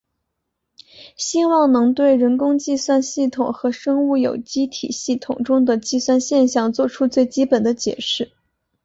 [1.15, 8.31] 希望能对人工计算系统和生物有机体系统中的计算现象做出最基本的解释。